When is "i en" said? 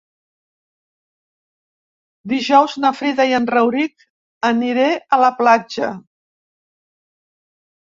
3.33-3.47